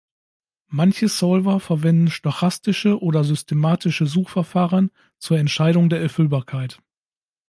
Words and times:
Manche 0.67 1.07
Solver 1.09 1.59
verwenden 1.59 2.09
stochastische 2.09 3.03
oder 3.03 3.23
systematische 3.23 4.07
Suchverfahren 4.07 4.89
zur 5.19 5.37
Entscheidung 5.37 5.89
der 5.89 6.01
Erfüllbarkeit. 6.01 6.81